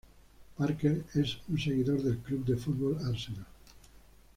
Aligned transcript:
Parker 0.57 1.05
es 1.13 1.37
un 1.47 1.59
seguidor 1.59 2.01
del 2.01 2.17
club 2.17 2.43
de 2.43 2.57
fútbol 2.57 2.97
Arsenal. 3.05 3.45